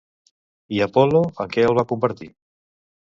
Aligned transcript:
I 0.77 0.79
Apol·lo 0.85 1.21
en 1.45 1.53
què 1.57 1.67
el 1.67 1.77
va 1.81 1.87
convertir? 1.93 2.29